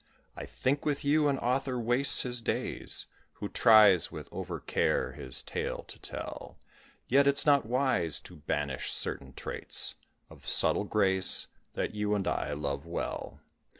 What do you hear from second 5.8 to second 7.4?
to tell; Yet,